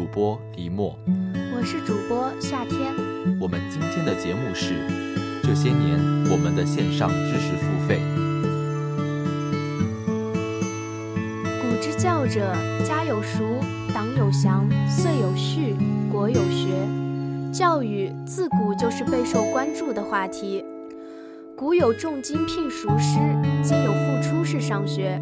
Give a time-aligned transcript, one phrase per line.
[0.00, 0.96] 主播李默，
[1.54, 2.94] 我是主播夏天。
[3.38, 4.72] 我们今天的节目是
[5.42, 5.98] 这些年
[6.30, 8.00] 我们的线上知识付费。
[11.60, 13.44] 古之教者，家有熟，
[13.92, 15.76] 党有详，岁有序，
[16.10, 16.68] 国有学。
[17.52, 20.64] 教育自古就是备受关注的话题。
[21.54, 23.18] 古有重金聘塾师，
[23.62, 25.20] 今有付出式上学。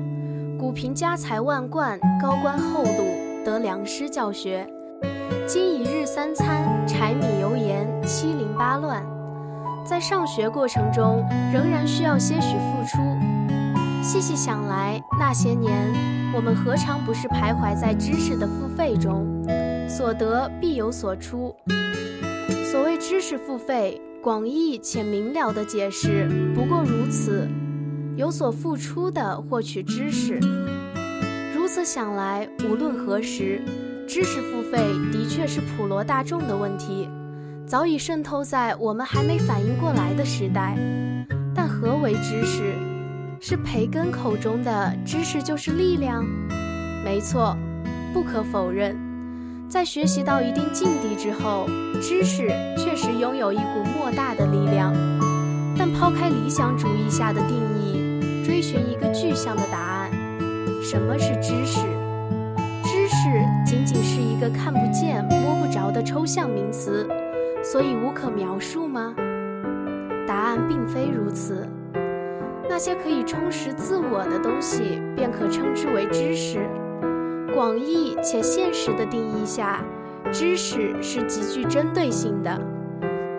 [0.57, 3.18] 古凭家财万贯、高官厚禄
[3.49, 4.69] 得良师教学，
[5.47, 9.03] 今一日三餐、柴米油盐、七零八乱。
[9.87, 12.99] 在上学过程中，仍然需要些许付出。
[14.03, 15.73] 细细想来，那些年
[16.35, 19.27] 我们何尝不是徘徊在知识的付费中？
[19.89, 21.57] 所得必有所出。
[22.71, 23.99] 所谓知识付费。
[24.21, 27.49] 广义且明了的解释不过如此，
[28.17, 30.39] 有所付出的获取知识。
[31.69, 33.61] 如此想来，无论何时，
[34.09, 34.79] 知识付费
[35.13, 37.11] 的确是普罗大众的问题，
[37.67, 40.79] 早已渗透在我们还没反应过来的时代。
[41.55, 42.73] 但何为知识？
[43.39, 46.25] 是培根口中的知识就是力量？
[47.05, 47.55] 没错，
[48.15, 48.97] 不可否认。
[49.69, 51.67] 在学习到一定境地之后，
[52.01, 52.49] 知识
[52.79, 54.91] 确实拥有一股莫大的力量。
[55.77, 59.88] 但抛开理想主义下的定义，追寻一个具象的答案：
[60.91, 61.81] 什么是知识？
[62.83, 67.07] 知识仅仅是一个看不见、摸不着的抽象名词，
[67.63, 69.15] 所以无可描述吗？
[70.27, 71.69] 答案并非如此。
[72.67, 76.67] 那些可以充实自我的东西，便可称之为知识。
[77.55, 79.85] 广义且现实的定义下，
[80.33, 82.59] 知识是极具针对性的。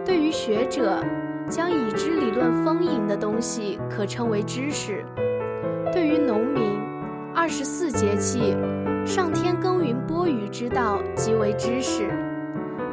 [0.05, 1.03] 对于学者，
[1.49, 5.03] 将已知理论丰盈的东西可称为知识；
[5.91, 6.77] 对于农民，
[7.41, 8.53] 二十四节气、
[9.05, 12.03] 上天耕耘播雨之道即为知识；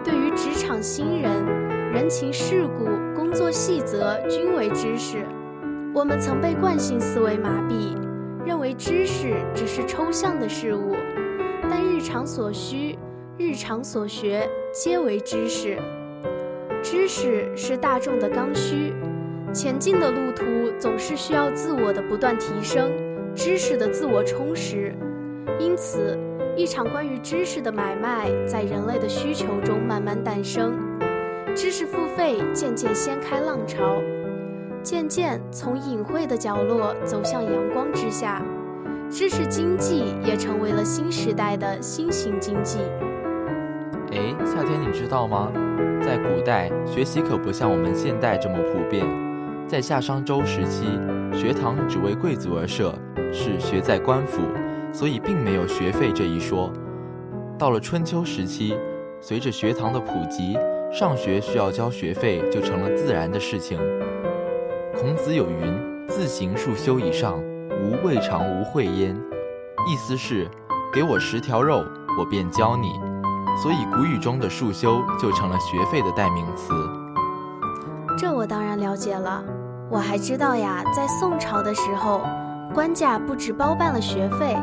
[0.05, 1.45] 对于职场新人，
[1.93, 5.27] 人情世故、工作细则均为知识。
[5.93, 7.97] 我们曾被惯性思维麻痹。
[8.47, 10.95] 认为知识只是抽象的事物，
[11.69, 12.97] 但日常所需、
[13.37, 15.77] 日常所学皆为知识。
[16.85, 18.95] 知识是大众的刚需，
[19.53, 20.45] 前进的路途
[20.79, 22.89] 总是需要自我的不断提升，
[23.37, 24.93] 知识的自我充实。
[25.61, 26.19] 因此，
[26.57, 30.75] 一场关于知识的买卖在人类的需求中慢慢诞生，
[31.55, 33.85] 知识付费渐渐掀开浪潮。
[34.83, 38.43] 渐渐从隐晦的角落走向阳光之下，
[39.11, 42.79] 知识经济也成为了新时代的新型经济。
[44.13, 45.53] 哎，夏天，你知道吗？
[46.03, 49.05] 在古代，学习可不像我们现代这么普遍。
[49.67, 50.87] 在夏商周时期，
[51.37, 52.99] 学堂只为贵族而设，
[53.31, 54.41] 是学在官府，
[54.91, 56.73] 所以并没有学费这一说。
[57.59, 58.75] 到了春秋时期，
[59.21, 60.59] 随着学堂的普及，
[60.91, 63.79] 上学需要交学费就成了自然的事情。
[64.99, 65.75] 孔子有云
[66.09, 69.15] ：“自行数修以上，吾未尝无会焉。”
[69.87, 70.49] 意思是，
[70.91, 71.85] 给我十条肉，
[72.19, 72.99] 我便教你。
[73.63, 76.73] 所以古语中的束修就成了学费的代名词。
[78.19, 79.45] 这我当然了解了。
[79.89, 82.23] 我还知道呀，在宋朝的时候，
[82.75, 84.57] 官家不止包办了学费，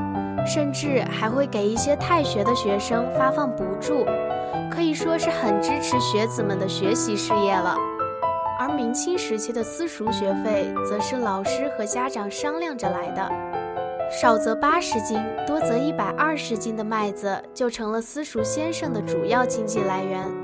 [0.46, 4.06] 甚至还会给一些太学的学生发放补助，
[4.70, 7.76] 可以说是很支持学子们的学习事业了。
[8.60, 13.32] 而明清时期的私塾学费，则是老师和家长商量着来的，
[14.12, 15.18] 少则八十斤，
[15.48, 20.43] 多则一百二十斤的麦子，就成了私塾先生的主要经济来源。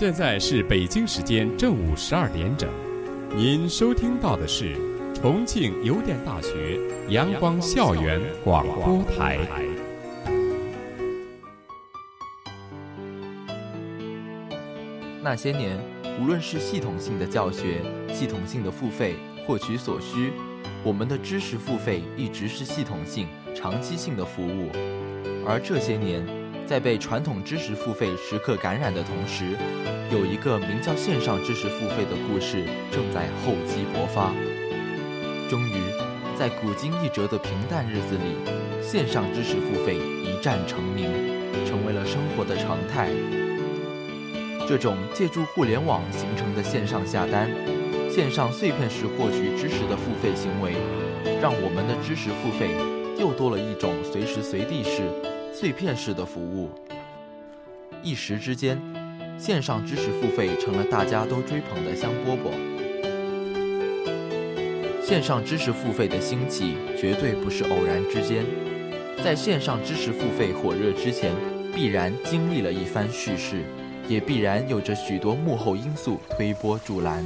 [0.00, 2.70] 现在是北京时间正午十二点整，
[3.36, 4.74] 您收听到的是
[5.14, 6.80] 重庆邮电大学
[7.10, 9.38] 阳光校园广播台。
[15.22, 15.78] 那些年，
[16.18, 20.32] 无论是系统性的教学、系统性的付费获取所需，
[20.82, 24.70] 我们的知识付费一直是系统性、长期性的服务。
[25.46, 26.26] 而这些年，
[26.70, 29.58] 在被传统知识付费时刻感染的同时，
[30.08, 34.32] 有一个名叫线上知识付费的故事正在厚积薄发。
[35.48, 35.82] 终于，
[36.38, 41.10] 在古今一折的平淡日子里，线上知识付费一战成名，
[41.66, 43.10] 成为了生活的常态。
[44.68, 47.50] 这种借助互联网形成的线上下单、
[48.08, 50.76] 线上碎片式获取知识的付费行为，
[51.42, 52.70] 让我们的知识付费
[53.18, 55.02] 又多了一种随时随地式、
[55.52, 56.70] 碎片式的服务。
[58.02, 58.80] 一时之间，
[59.38, 62.52] 线上知识付费成了大家都追捧的香饽饽。
[65.02, 68.44] 线上知识付费的兴起绝对不是偶然之间，
[69.24, 71.34] 在线上知识付费火热之前，
[71.74, 73.64] 必然经历了一番叙事。
[74.08, 77.24] 也必然有着许多幕后因素推波助澜。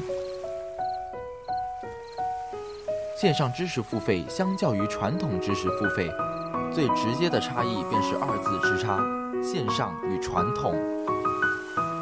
[3.16, 6.10] 线上知识付费相较于传统知识付费，
[6.74, 8.98] 最直接的差异便是二字之差：
[9.40, 10.74] 线上与传统。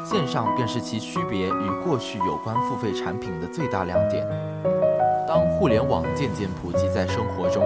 [0.03, 4.27] 线上便是其区别与过去有关付费产品的最大亮点。
[5.27, 7.63] 当互联网渐渐普及在生活中，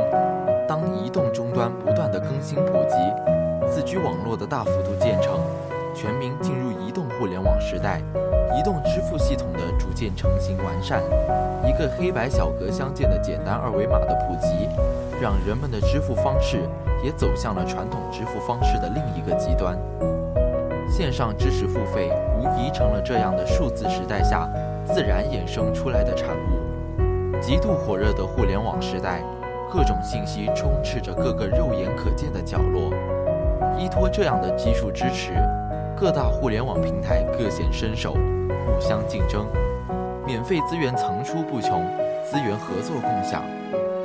[0.67, 5.39] 当移动终端不断的更新普及，四 G 网络的大幅度建成。
[5.95, 8.01] 全民进入移动互联网时代，
[8.55, 11.01] 移动支付系统的逐渐成型完善，
[11.65, 14.69] 一个黑白小格相间的简单二维码的普及，
[15.21, 16.61] 让人们的支付方式
[17.03, 19.77] 也走向了传统支付方式的另一个极端。
[20.89, 22.09] 线上知识付费
[22.39, 24.49] 无疑成了这样的数字时代下
[24.85, 27.41] 自然衍生出来的产物。
[27.41, 29.21] 极度火热的互联网时代，
[29.71, 32.91] 各种信息充斥着各个肉眼可见的角落，
[33.77, 35.33] 依托这样的技术支持。
[35.95, 39.45] 各大互联网平台各显身手，互相竞争，
[40.25, 41.85] 免费资源层出不穷，
[42.23, 43.43] 资源合作共享，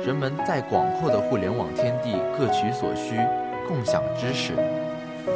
[0.05, 3.15] 人们在广阔的互联网天地各取所需，
[3.65, 4.51] 共享知识。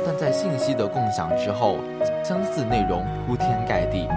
[0.05, 1.77] 但在信息的共享之后，
[2.21, 4.09] 相似内容铺天盖地，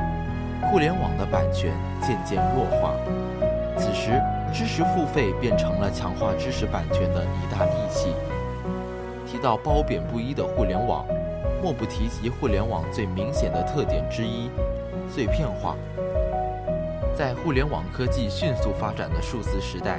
[0.69, 1.71] 互联网的版权
[2.03, 2.97] 渐渐弱化。
[3.79, 4.21] 此时，
[4.53, 8.13] 知识付费变成了强化知识版权的一大利器。
[9.25, 11.07] 提到褒贬不一的互联网。
[11.63, 14.51] 莫不提及互联网最明显的特点之一——
[15.13, 15.77] 碎片化。
[17.15, 19.99] 在互联网科技迅速发展的数字时代，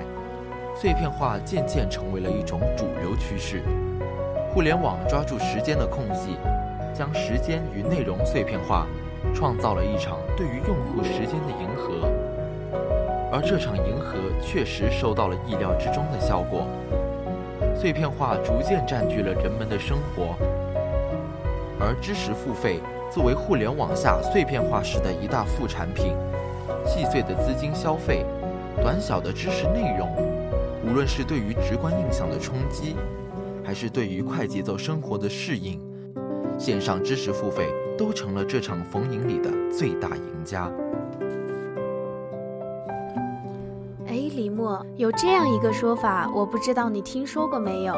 [0.76, 3.62] 碎片化渐渐成为了一种主流趋势。
[4.54, 6.38] 互联网抓住时间的空隙，
[6.94, 8.86] 将时间与内容碎片化，
[9.34, 12.10] 创造了一场对于用户时间的迎合。
[13.32, 16.66] 而这场迎合确实收到了意料之中的效果，
[17.74, 20.36] 碎片化逐渐占据了人们的生活。
[21.80, 22.80] 而知识付费
[23.10, 26.14] 作为互联网下碎片化时的一大副产品，
[26.86, 28.26] 细碎的资金消费，
[28.82, 30.10] 短小的知识内容，
[30.92, 32.98] 无论是对于直观印象的冲击，
[33.64, 35.80] 还是对于快节奏生活的适应，
[36.60, 40.70] 线上知识付费都成了这场逢迎里的最大赢家。
[44.06, 47.94] 哎，李默，有这样一个说法，我不知道你听说过没有？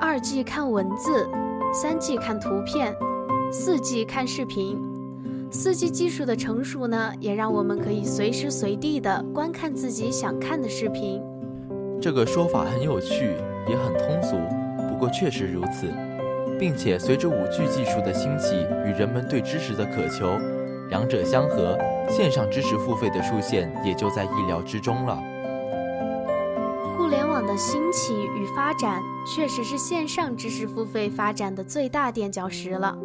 [0.00, 1.28] 二 G 看文字。
[1.72, 2.94] 三 G 看图片，
[3.50, 4.80] 四 G 看视频。
[5.50, 11.20] 四 G 技术的成熟呢，也让我们可以随时随地的观看自己想看的视频。
[12.00, 13.34] 这个说法很有趣，
[13.68, 14.36] 也很通俗，
[14.88, 15.92] 不过确实如此，
[16.58, 20.38] 并且随着五 G 技术的兴起与人们对知识的渴求，
[20.90, 21.76] 两者相合，
[22.08, 25.18] 线上知识付费的出现也就在意料之中了。
[26.96, 29.02] 互联网的兴起与发展。
[29.28, 32.96] 确实是线上知识付费发展的最大垫脚石了，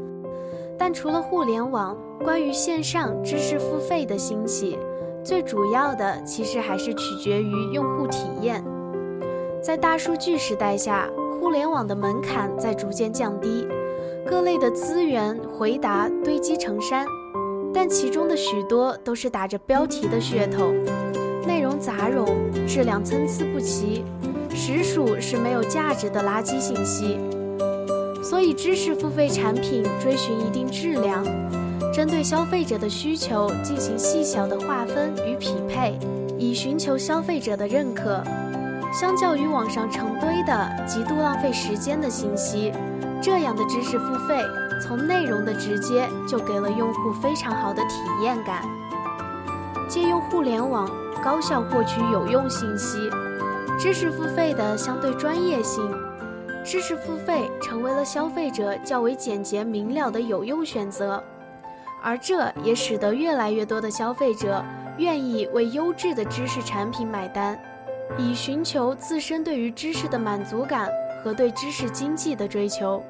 [0.78, 4.78] 但除了互联网，关于线上知识付费的兴起，
[5.24, 8.64] 最主要的其实还是取决于用户体验。
[9.62, 11.08] 在大数据时代下，
[11.40, 13.68] 互联网的门槛在逐渐降低，
[14.26, 17.06] 各类的资源回答堆积成山，
[17.72, 20.74] 但其中的许多都是打着标题的噱头，
[21.46, 22.26] 内容杂糅，
[22.66, 24.04] 质量参差不齐。
[24.54, 27.20] 实属是没有价值的垃圾信息，
[28.24, 31.24] 所以知识付费产品追寻一定质量，
[31.94, 35.98] 针对消费者的需求进行细小的划分与匹配，
[36.38, 38.22] 以寻求消费者的认可。
[38.92, 42.74] 相较于网上成堆的极度浪费时间的信息，
[43.22, 44.42] 这样的知识付费
[44.82, 48.64] 从内容的直接就给了用户非常好的体验感。
[49.88, 50.90] 借用互联网。
[51.24, 53.08] 高效获取有用信息，
[53.78, 55.88] 知识付费的相对专业性，
[56.66, 61.24] 知识付费成为了消费者较为简洁明了的有用选择，
[62.02, 64.66] 而这也使得越来越多的消费者
[64.98, 67.56] 愿意为优质的知识产品买单，
[68.18, 70.90] 以寻求自身对于知识的满足感
[71.24, 73.04] 和对知识经济的追求。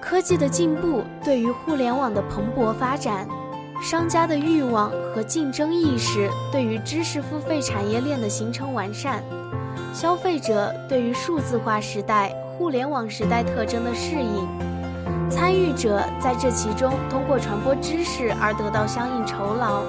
[0.00, 3.26] 科技的进步对于互联网的蓬勃发展，
[3.80, 9.22] 商家的欲望和竞争意识对于知识付费产业链的形成完善，
[9.94, 14.46] 消费者对于数字化时代、互联网时代特征的适应，
[15.30, 19.82] 参与者在这其中通过传播知识而得到相应酬劳，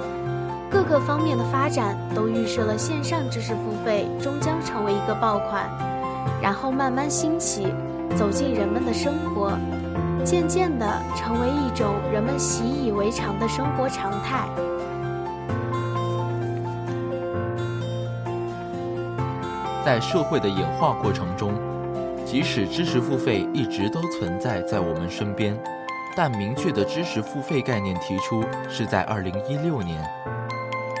[0.74, 5.70] 各个方面的发展都预示了线上知识付费终将成为一个爆款，
[6.42, 7.72] 然后慢慢兴起，
[8.16, 9.56] 走进人们的生活。
[10.24, 14.48] 渐渐地成为一种人们习以为常的生活常态。
[19.84, 21.54] 在社会的演化过程中，
[22.26, 25.56] 即使知识付费一直都存在在我们身边，
[26.16, 30.04] 但明确的知识付费概念提出是在2016年。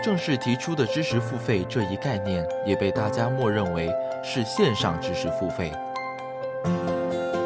[0.04, 3.90] 正式提出的知识付费这一概念，也被大家默认为
[4.22, 5.72] 是线上知识付费。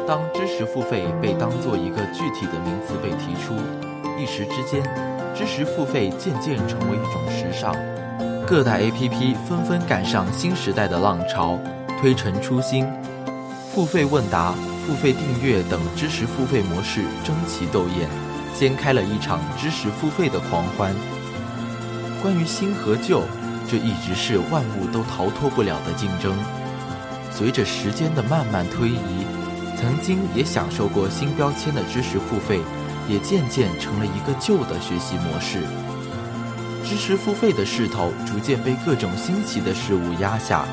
[0.05, 3.53] 当知识付费被当做一个具体的名词被提出，
[4.21, 4.83] 一时之间，
[5.33, 7.73] 知识付费渐渐成为一种时尚。
[8.45, 11.57] 各大 APP 纷纷赶上新时代的浪潮，
[12.01, 12.85] 推陈出新，
[13.71, 14.51] 付费问答、
[14.85, 18.09] 付费订阅等知识付费模式争奇斗艳，
[18.53, 20.93] 掀开了一场知识付费的狂欢。
[22.21, 23.23] 关于新和旧，
[23.69, 26.37] 这一直是万物都逃脱不了的竞争。
[27.31, 29.25] 随着时间的慢慢推移。
[29.79, 32.59] 曾经也享受过新标签的知识付费，
[33.07, 35.61] 也渐渐成了一个旧的学习模式。
[36.83, 40.65] 知识付费的势头逐渐被各种新奇的事物压下，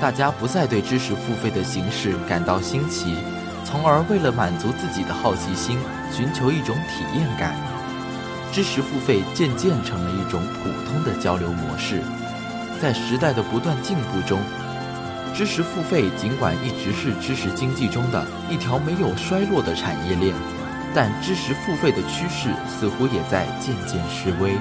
[0.00, 3.14] 大家不再对知识付费的形式感到新奇，
[3.62, 5.78] 从而为了满足自己的好奇心，
[6.10, 7.54] 寻求一种体验感。
[8.52, 12.02] 知识付费渐渐成了一种普通的交流模式，
[12.82, 14.40] 在时代的不断进步中。
[15.32, 20.34] 知识付费尽管一直是知识经济中的一条没有衰落的产业链，
[20.92, 24.58] 但知识付费的趋势似乎也在渐渐式微。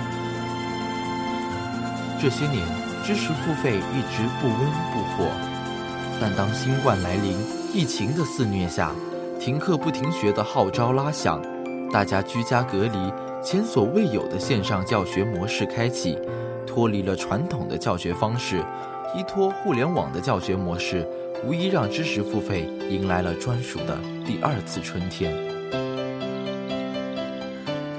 [2.21, 2.63] 这些年，
[3.03, 4.57] 知识付费一直不温
[4.93, 5.31] 不火，
[6.21, 7.35] 但当新冠来临、
[7.73, 8.91] 疫情的肆虐下，
[9.39, 11.41] 停课不停学的号召拉响，
[11.91, 16.17] 大家居家隔离，前所未有的线上教学模式开启，
[16.67, 18.57] 脱离了传统的教学方式。
[19.15, 21.07] 依托互联网的教学模式，
[21.43, 25.33] 无疑让知识付费迎来了专属的第二次春天。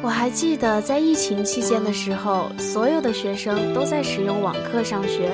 [0.02, 5.30] 我还记得在疫情期间的时候，所有的学生都在使用网课上学。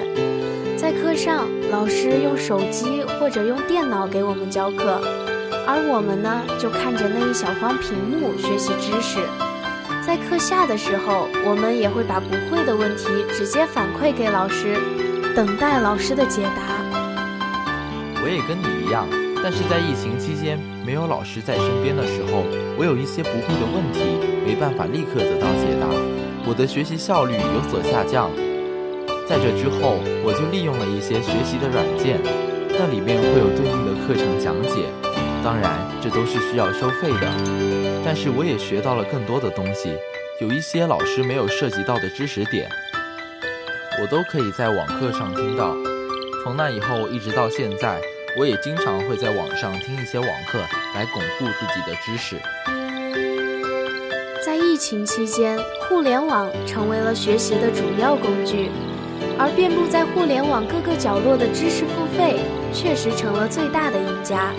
[0.78, 5.00] 在课上，老师用手机或者用电脑给我们教课，
[5.66, 9.18] 而我们呢，就看着那一小方屏幕学习知识。
[10.06, 14.76] 在课下的时候，我们也会把不会的问题直接反馈给老师。
[15.34, 16.78] 等待老师的解答。
[18.22, 19.04] 我也跟你一样，
[19.42, 22.46] 但是在疫情期间没有老师在身边的时候，
[22.78, 25.90] 我有一些不会的问题没办法立刻得到解答，
[26.46, 28.30] 我的学习效率有所下降。
[29.28, 32.22] 在这之后，我就利用了一些学习的软件，
[32.78, 34.86] 那里面会有对应的课程讲解，
[35.42, 37.85] 当然这都是需要收费的。
[38.06, 39.92] 但是我也学到了更多的东西，
[40.40, 42.70] 有一些老师没有涉及到的知识点。
[44.00, 45.74] 我都可以在网课上听到。
[46.44, 48.00] 从那以后一直到现在，
[48.38, 50.60] 我也经常会在网上听一些网课
[50.94, 52.36] 来巩固自己的知识。
[54.40, 55.58] 在疫情期间，
[55.88, 58.70] 互联网成为了学习的主要工具，
[59.36, 62.38] 而遍布在互联网各个角落的知识付费
[62.72, 64.52] 确实成了最大的赢家。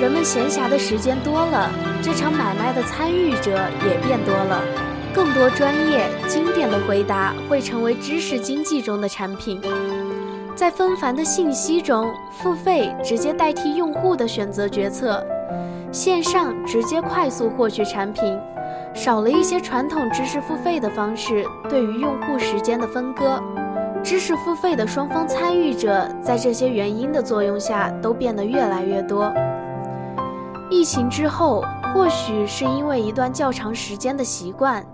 [0.00, 1.70] 人们闲暇的时间多了，
[2.02, 3.50] 这场买卖的参与者
[3.84, 4.62] 也变多了。
[5.12, 9.60] 更多专业经典的回答会成为知识经济中的产品，
[10.54, 15.26] 在纷繁的信息中，付费直接代替用户的选择决策，
[15.90, 18.38] 线上直接快速获取产品，
[18.94, 23.42] 少了一些传统知识付费的方式对于用户时间的分割，
[24.04, 29.32] 知识付费的双方参与者在这些原因的作用下都变得越来越多。
[30.70, 34.84] 疫情之后，或许是因为一段较长时间的习惯。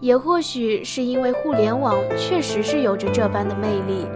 [0.00, 4.06] 也或许是因为互联网确实是有着这般的魅力，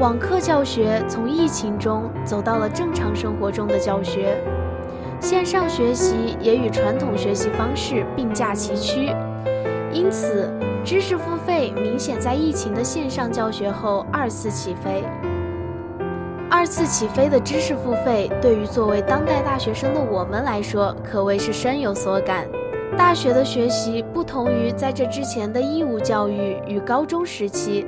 [0.00, 4.36] 网课教学从疫情中走到了正常生活中的教学，
[5.20, 9.14] 线上学习也与传统学习方式并驾齐驱，
[9.92, 10.52] 因此
[10.84, 15.04] 知识付费明显在疫情的线上教学后二次起飞。
[16.62, 22.46] 二次起飞的知识付费，对于作为当代大学生的我们来说，可谓是深有所感。
[22.96, 27.84] 大学的学习不同于在这之前的义务教育与高中时期，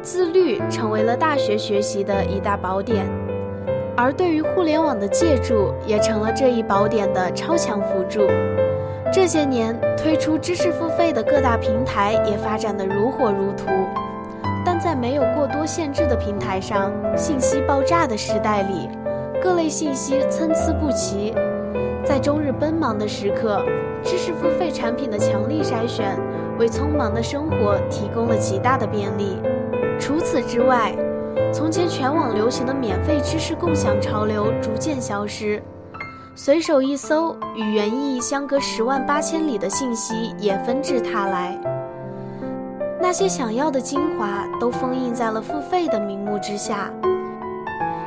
[0.00, 3.04] 自律成为了大学学习的一大宝典，
[3.96, 8.28] 而对于互联网的借助，也成了这一宝典的超强辅助。
[9.12, 13.66] 这些年推出知识付费的各大平台也发展得如火如荼，
[14.64, 18.88] 但在没有过多限制的平台上，信息爆炸的时代里，
[19.42, 21.34] 各类信息参差不齐，
[22.04, 23.62] 在终日奔忙的时刻，
[24.02, 26.18] 知识付费产品的强力筛选
[26.58, 29.38] 为匆忙的生活提供了极大的便利。
[29.98, 30.94] 除此之外，
[31.52, 35.62] 从前全网流行的免费知识共享潮流逐渐消失。
[36.36, 41.73] 随手一搜，与原意相隔十万八千里的信息也纷至沓来。
[43.04, 46.90] 那些想要的精华都封印在了付费的名目之下，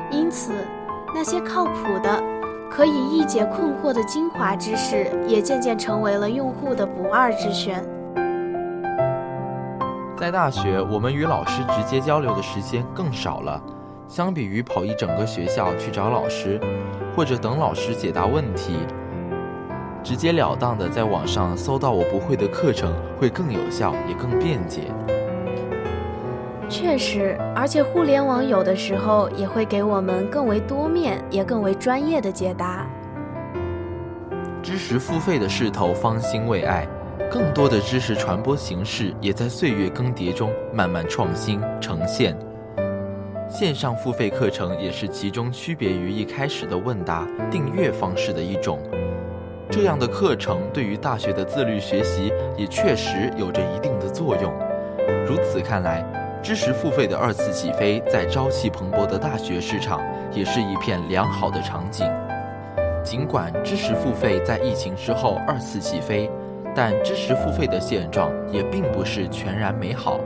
[0.09, 0.51] 因此，
[1.13, 2.19] 那些靠谱的、
[2.67, 7.85] 可以一解困惑的精华知识，也渐渐成为了用户的不二之选。
[10.17, 13.61] 在大学，我们与老师直接交流的时间更少了。
[14.07, 16.59] 相比于跑一整个学校去找老师，
[17.15, 18.79] 或者等老师解答问题，
[20.07, 24.83] 直截了当的在网上搜到我不会的课程会更有效，也更便捷。
[26.69, 32.87] 确实，而且互联网有的时候也会给我们更为多面，也更为专业的解答。
[34.63, 36.87] 知识付费的势头方兴未艾，
[37.29, 42.33] 更多的知识传播形式也在岁月更迭中慢慢创新呈现。
[43.49, 48.79] 线上付费课程也是其中区别于一开始的问答订阅方式的一种。
[49.69, 54.51] 这样的课程对于大学的自律学习也确实有着一定的作用。
[55.25, 56.03] 如此看来，
[56.41, 62.07] 知识付费的二次起飞在朝气蓬勃的大学市场也是一片良好的场景。
[63.03, 66.29] 尽管知识付费在疫情之后二次起飞，
[66.73, 70.19] 但知识付费的现状也并不是全然美好。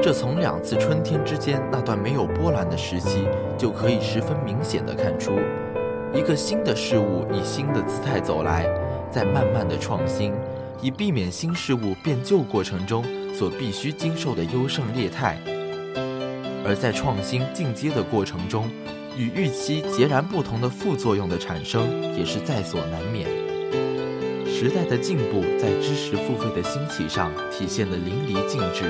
[0.00, 5.32] 这从两次春天之间那段没有波澜的时期，就可以十分明显的看出，
[6.14, 8.66] 一个新的事物以新的姿态走来，
[9.10, 10.32] 在慢慢的创新，
[10.82, 13.02] 以避免新事物变旧过程中
[13.34, 15.38] 所必须经受的优胜劣汰。
[16.64, 18.68] 而在创新进阶的过程中，
[19.16, 23.26] 与预期截然不同的副作用的产生也是在所难免。
[24.46, 28.84] 时代的进步在知识付费的兴起上体现得淋漓尽致。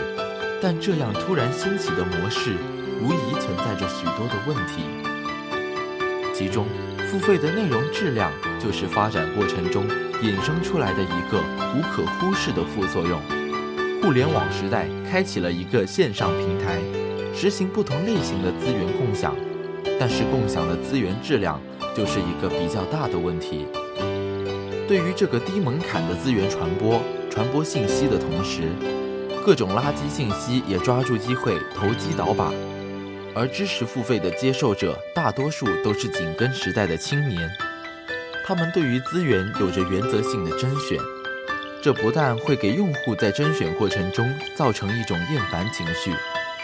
[0.60, 2.56] 但这样突然兴起的模式，
[3.00, 4.82] 无疑存在着许多的问题。
[6.34, 6.66] 其中，
[7.12, 9.84] 付费的内容质量就是发展过程中
[10.22, 11.42] 衍生出来的一个
[11.76, 13.20] 无可忽视的副作用。
[14.00, 16.80] 互联网时代开启了一个线上平台，
[17.34, 19.36] 实行不同类型的资源共享，
[20.00, 21.60] 但是共享的资源质量
[21.94, 23.66] 就是一个比较大的问题。
[24.88, 26.98] 对于这个低门槛的资源传播，
[27.28, 28.70] 传播信息的同时，
[29.44, 32.50] 各种垃圾信息也抓住机会投机倒把，
[33.34, 37.50] 而知识付费的接受者大多数都是紧跟时代的青年，
[38.46, 40.98] 他们对于资源有着原则性的甄选，
[41.82, 46.12] 这不但会给用户在甄选过程中造成一种厌烦情绪，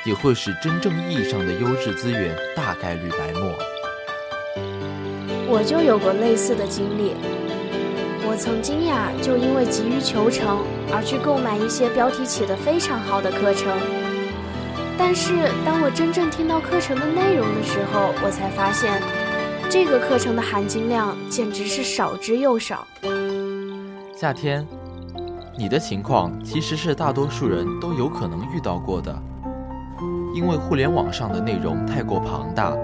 [0.05, 3.59] 也会使真正意义上的优质资源大概率埋没。
[5.49, 7.15] 我就有过类似的经历。
[8.31, 13.73] 我曾经呀，就因为急于求成而去购买一些标题起得非常好的课程，
[14.99, 19.01] 但是当我真正听到课程的内容的时候，我才发现，
[19.71, 22.87] 这个课程的含金量简直是少之又少。
[24.15, 24.67] 夏天，
[25.57, 29.17] 你的情况其实是大多数人都有可能遇到过的，
[30.35, 32.77] 因为互联网上的内容太过庞大。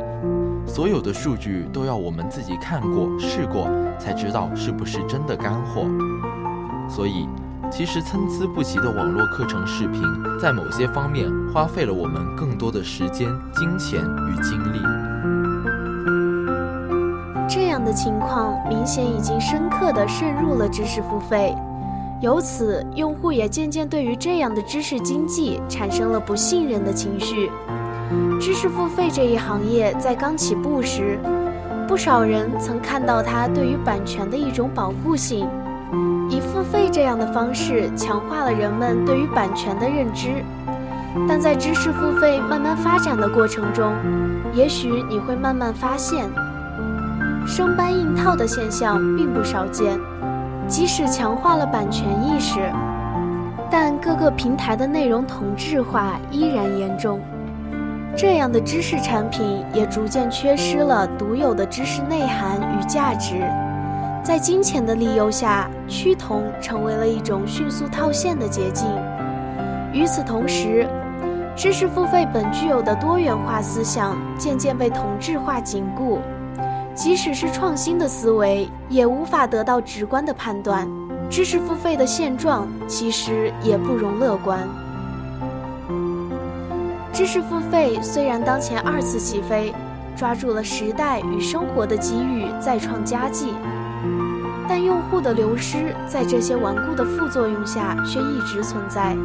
[0.67, 5.87] 所有的数据都要我们自己看过、试过，才知道是不是真的干货。
[6.89, 7.29] 所以，
[7.71, 10.03] 其实参差不齐的网络课程视频，
[10.41, 14.81] 在某些方面花费了我们更多的时间、金钱与精力。
[17.49, 21.55] 这样的情况明显已经深刻地渗入了知识付费，
[22.21, 27.51] 由此用户也渐渐对于这样的知识经济产生了不信任的情绪。
[28.41, 31.19] 知识付费这一行业在刚起步时，
[31.89, 35.49] 不少人曾看到它对于版权的一种保护性，
[36.31, 36.41] 一
[36.75, 40.45] 费这样的方式强化了人们对于版权的认知。
[41.29, 43.95] 但在知识付费慢慢发展的过程中，
[44.53, 46.29] 也许你会慢慢发现，
[47.47, 49.97] 生搬硬套的现象并不少见。
[50.67, 52.59] 即使强化了版权意识。
[53.71, 57.21] 但各个平台的内容同质化依然严重，
[58.17, 63.37] 这样的知识产品也逐渐缺失了独有的知识内涵与价值，
[64.25, 68.89] 在金钱的利诱下，趋同成为了一种迅速套现的捷径。
[69.93, 70.89] 与此同时，
[71.55, 76.21] 知识付费本具有的多元化思想渐渐被同质化紧固，
[76.95, 80.89] 即使是创新的思维，也无法得到直观的判断。
[81.29, 84.59] 知识付费的现状其实也不容乐观。
[87.13, 89.73] 知识付费虽然当前二次起飞，
[90.17, 93.55] 抓住了时代与生活的机遇，再创佳绩，
[94.77, 99.17] 但用户的流失在这些顽固的副作用下却一直存在。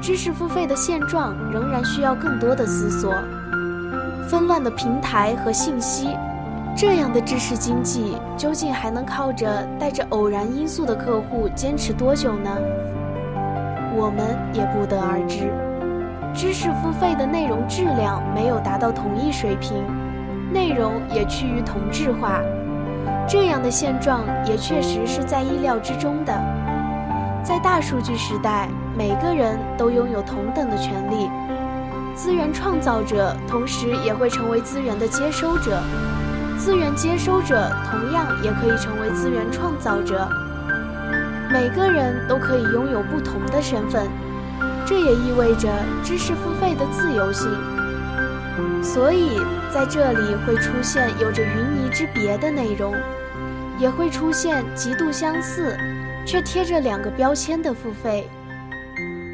[0.00, 3.12] 知识付费的现状仍然需要更多的思索。
[4.26, 6.16] 纷乱的平台和信息。
[6.74, 12.50] 这样的知识经济究竟还能靠着带着偶然因素的客户坚持多久呢？
[13.94, 15.52] 我们也不得而知。
[16.32, 19.84] 知识付费的内容质量没有达到统一水平，
[20.50, 22.40] 内容也趋于同质化，
[23.28, 26.32] 这样的现状也确实是在意料之中的。
[27.44, 31.30] 在大数据时代，每个人都拥有同等的权利，
[32.14, 35.78] 资源创造者同时也会成为资源的接收者。
[36.58, 40.26] 资源接收者同样也可以成为资源创造者，
[41.52, 44.08] 每个人都可以拥有不同的身份，
[44.86, 45.68] 这也意味着
[46.02, 47.48] 知识付费的自由性。
[48.82, 49.38] 所以
[49.72, 52.94] 在这里会出现有着云泥之别的内容，
[53.78, 55.76] 也会出现极度相似
[56.26, 58.26] 却贴着两个标签的付费。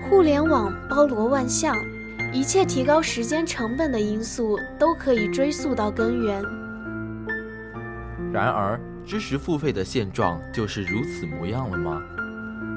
[0.09, 1.75] 互联网包罗万象，
[2.33, 6.43] 一切提高时间成本的因素都可以追溯到根源。
[8.33, 12.03] 然而，知识付费的现状就是如此模样了吗？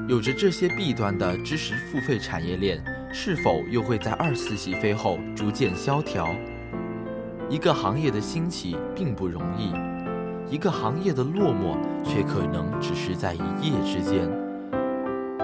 [0.08, 6.28] 有着这些弊端的知识付费产业链，是否又会在二次起飞后逐渐萧条？
[7.50, 9.72] 一个行业的兴起并不容易，
[10.54, 14.28] 一个行业的落寞却可能只是在一夜之间。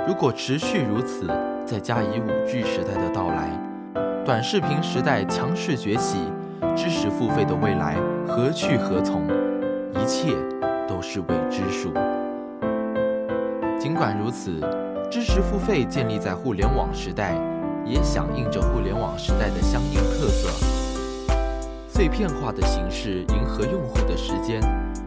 [0.06, 1.26] 如果持续如此，
[1.64, 3.48] 再加以五 G 时代的到来，
[4.22, 6.18] 短视频时代强势崛起，
[6.76, 7.96] 知识付费的未来
[8.28, 9.22] 何去何从？
[9.94, 10.36] 一切
[10.86, 11.90] 都是未知数。
[13.78, 14.60] 尽管如此，
[15.10, 17.34] 知识付费建立在互联网时代，
[17.86, 20.73] 也响应着互联网时代的相应特色。
[21.94, 24.60] 碎片化的形式迎合用户的时间，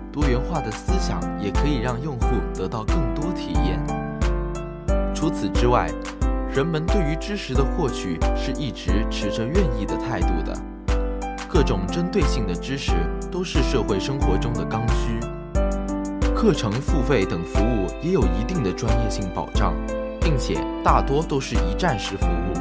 [0.10, 3.78] 多元化的思想也可以让用户得到更多体验。
[5.13, 5.89] 除此之外，
[6.50, 10.58] 人们对于知识的获取是一直持着愿意的态度的。
[11.50, 12.93] 各种针对性的知识
[13.30, 15.19] 都是社会生活中的刚需，
[16.34, 19.73] 课程付费等服务也有一定的专业性保障，
[20.21, 22.58] 并且大多都是一站式服务，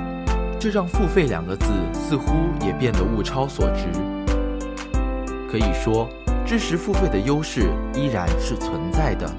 [0.58, 3.86] 这让“付费”两个字似乎也变得物超所值。
[5.50, 6.08] 可以说，
[6.44, 9.30] 知识付费的优势依然是存在的，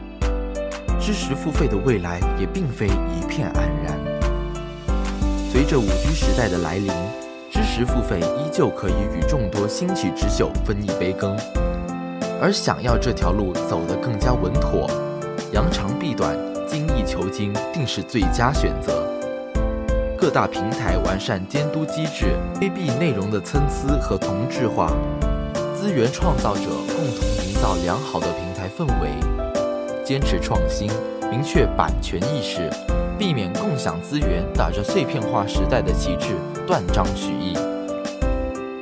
[1.00, 3.98] 知识付费的未来也并非一片黯然。
[5.52, 6.92] 随着五 G 时代的来临。
[7.50, 11.36] 知识付费依旧可以与众多兴起之秀分一杯羹，
[12.40, 14.88] 而想要这条路走得更加稳妥，
[15.54, 19.08] 扬长避短、精益求精定是最佳选择。
[20.18, 24.92] 各大平台完善监督机制，规避内容的参差和同质化，
[25.80, 29.12] 资源创造者共同营造良好的平台氛围，
[30.04, 30.90] 坚持创新，
[31.30, 32.68] 明确版权意识。
[33.16, 36.36] 避免共享资源打着碎片化时代的旗帜
[36.66, 37.54] 断章取义，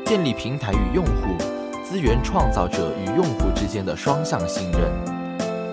[0.06, 1.36] 建立平台与用户、
[1.84, 4.90] 资源创造者与用户之间的双向信任，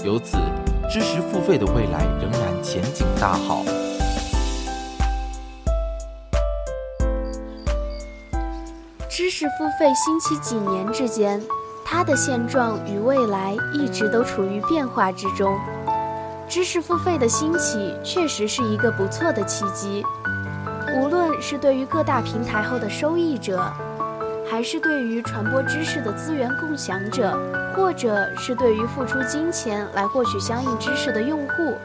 [0.05, 0.37] 由此，
[0.91, 3.63] 知识付费的未来仍然前景大好。
[9.43, 11.43] 知识付费兴起几年之间，
[11.85, 15.59] 它的现状与未来一直都处于变化之中。
[16.49, 20.07] 知识付费的兴起确实是一个不错的契机，
[20.95, 23.61] 无论是对于各大平台后的收益者，
[24.49, 27.37] 还是对于传播知识的资源共享者，
[27.75, 31.77] 或者是对于付出金钱来获取相应知识的用户，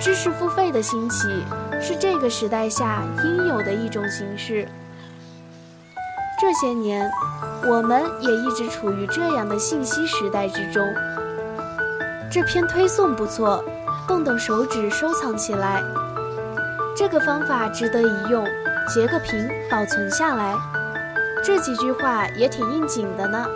[0.00, 1.26] 知识付费的兴起
[1.80, 4.68] 是这个时代下应有的一种形式。
[6.46, 7.10] 这些年，
[7.66, 10.86] 我们也一直处于这样的信息时代之中。
[12.30, 13.64] 这篇推送不错。
[14.06, 15.82] 动动手指收藏起来，
[16.94, 18.44] 这个方法值得一用，
[18.86, 20.54] 截个屏保存下来。
[21.42, 23.46] 这几句话也挺应景的呢。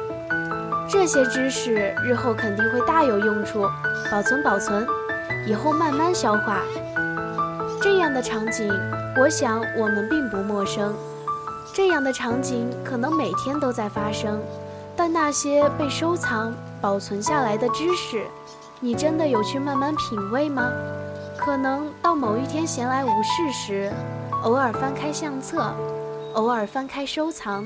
[0.89, 3.69] 这些知识日后肯定会大有用处，
[4.11, 4.87] 保存保存，
[5.47, 6.63] 以后慢慢消化。
[7.83, 8.73] 这样的场景，
[9.21, 10.95] 我想我们并不陌生。
[11.79, 14.43] 这样的场景可能每天都在发生，
[14.97, 18.25] 但那些被收藏、保存下来的知识，
[18.81, 20.73] 你真的有去慢慢品味吗？
[21.37, 23.93] 可能到某一天闲来无事时，
[24.43, 25.73] 偶尔翻开相册，
[26.35, 27.65] 偶尔翻开收藏，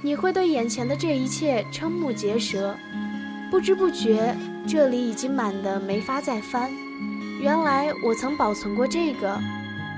[0.00, 2.72] 你会对眼前的这一切瞠目结舌，
[3.50, 6.70] 不知不觉这里已经满得没法再翻。
[7.40, 9.36] 原来我曾保存过这个，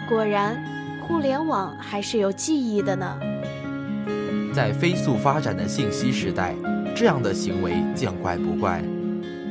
[0.09, 0.57] 果然，
[1.07, 3.17] 互联网还是有记忆的呢。
[4.53, 6.53] 在飞速发展的信息时代，
[6.97, 8.83] 这样的行为见怪不怪。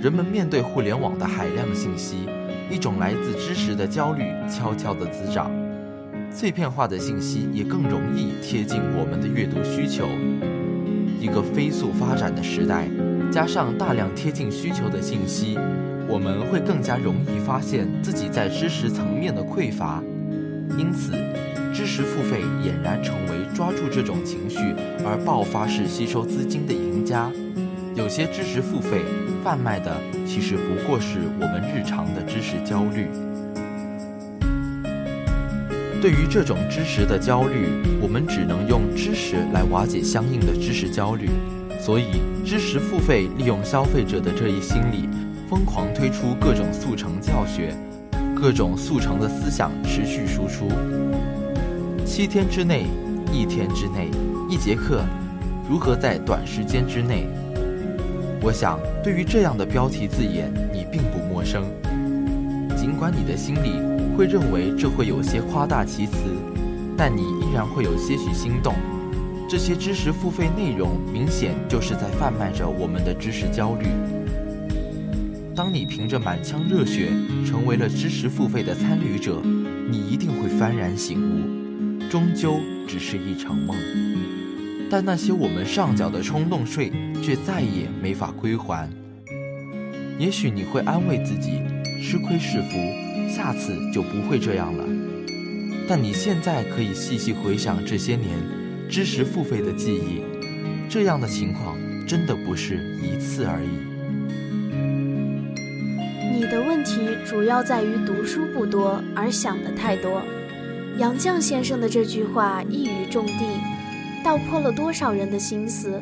[0.01, 2.27] 人们面对互联网的海量信息。
[2.69, 5.51] 一种来自知识的焦虑悄悄地滋长，
[6.31, 10.07] 碎片化的信息也更容易贴近我们的阅读需求。
[11.19, 12.89] 一个飞速发展的时代，
[13.31, 15.59] 加上大量贴近需求的信息，
[16.09, 20.01] 我们会更加容易发现自己在知识层面的匮乏。
[20.77, 21.11] 因此，
[21.73, 24.57] 知识付费俨然成为抓住这种情绪
[25.05, 27.31] 而爆发式吸收资金的赢家。
[27.95, 29.01] 有些知识付费。
[29.45, 33.05] 贩卖的其实不过是我们日常的知识焦虑。
[36.01, 37.67] 对于这种知识的焦虑，
[38.01, 41.29] 我们只能用知识来瓦解相应的知识焦虑。
[41.79, 45.07] 所以，知识付费利用消费者的这一心理，
[45.47, 47.71] 疯狂推出各种速成教学，
[48.35, 50.67] 各种速成的思想持续输出。
[52.05, 52.85] 七天之内，
[53.31, 54.11] 一天之内，
[54.49, 55.01] 一节课，
[55.69, 57.27] 如何在短时间之内？
[58.41, 61.63] 我想，对于这样的标题字眼，你并不陌生。
[62.77, 63.81] 尽管你的心里
[64.15, 66.17] 会认为这会有些夸大其词，
[66.95, 68.75] 但你依然会有些许心动。
[69.49, 73.87] 这些知识付费内容明显就是在贩卖着我们的知识焦虑。
[75.55, 77.07] 当你凭着满腔热血
[77.45, 79.41] 成为了知识付费的参与者，
[79.89, 83.73] 你一定会幡然醒悟，终究只是一场梦。
[84.89, 86.91] 但那些我们上缴的冲动税，
[87.23, 88.89] 却再也没法归还。
[90.19, 91.61] 也许你会安慰自己，
[92.03, 94.83] 吃亏是福，下次就不会这样了。
[95.87, 98.29] 但你现在可以细细回想这些年
[98.89, 100.21] 知识付费的记忆，
[100.89, 103.95] 这样的情况真的不是一次而已。
[106.85, 110.21] 题主要在于读书不多，而想的太多。
[110.97, 113.33] 杨绛先生的这句话一语中的。
[114.23, 116.01] 道破了多少人的心思，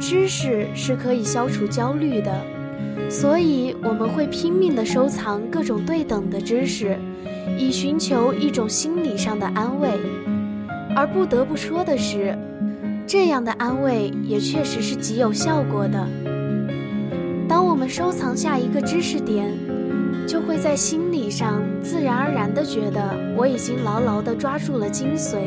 [0.00, 2.40] 知识是可以消除焦虑的，
[3.10, 6.96] 所以我们会拼命地收藏各种对等的知识，
[7.58, 9.90] 以寻求一种心理上的安慰。
[10.96, 12.34] 而不得不说的是，
[13.06, 16.08] 这样的安慰也确实是极有效果的。
[17.46, 19.52] 当我们收藏下一个知识点，
[20.32, 25.42] 就会在心理上自然而然地觉得我已经牢牢地抓住了精髓。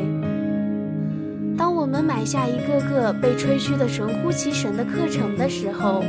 [1.58, 6.04] 当我们买下一个个被吹嘘的神乎其神的课程的时候，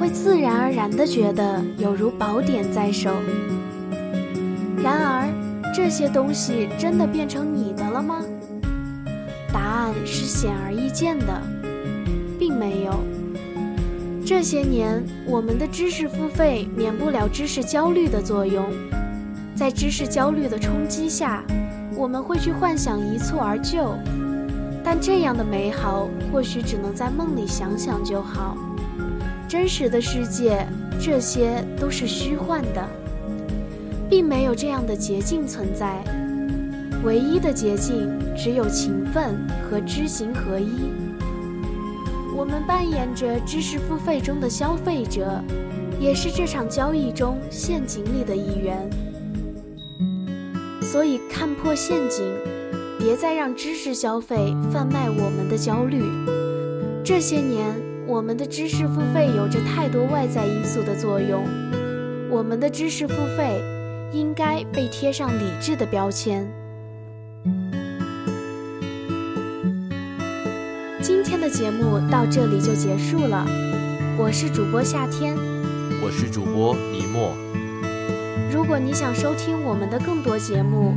[0.00, 3.10] 会自然而然地觉得有如宝典在手。
[4.82, 5.28] 然而，
[5.74, 8.22] 这些东西真的变成你的了吗？
[9.52, 11.38] 答案是显而易见的，
[14.36, 18.66] 这些年，我们的知识付费免不了知识焦虑的作用，
[19.54, 21.44] 在知识焦虑的冲击下，
[21.96, 23.94] 我们会去幻想一蹴而就。
[24.82, 28.58] 但这样的美好，或许只能在梦里想想就好。
[29.46, 30.66] 真实的世界，
[31.00, 32.84] 这些都是虚幻的，
[34.10, 36.02] 并没有这样的捷径存在。
[37.04, 40.90] 唯一的捷径，只有勤奋和知行合一。
[42.44, 45.42] 我们扮演着知识付费中的消费者，
[45.98, 48.86] 也是这场交易中陷阱里的一员。
[50.82, 52.22] 所以，看破陷阱。
[52.98, 56.02] 别再让知识消费贩卖我们的焦虑。
[57.02, 57.74] 这些年，
[58.06, 61.44] 我们的知识付费有着太多外在因素的作用，
[62.30, 63.58] 我们的知识付费
[64.12, 66.46] 应该被贴上理智的标签。
[71.04, 73.44] 今天的节目到这里就结束了，
[74.16, 75.36] 我是主播夏天，
[76.02, 77.34] 我是主播李默。
[78.50, 80.94] 如果你想收听我们的更多节目，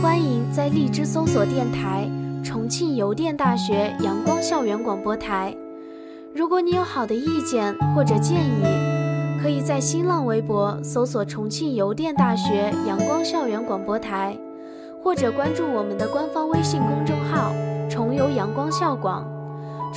[0.00, 2.08] 欢迎在荔枝搜索电台
[2.44, 5.52] 重庆邮电大学阳光校园广播台。
[6.32, 8.62] 如果你有好的意见或者建议，
[9.42, 14.38] 可以在新浪微博搜索重庆邮电大学阳光校园广播台，
[15.02, 17.52] 或者关注我们的官方微信公众号
[17.90, 19.28] “重邮阳光校广”。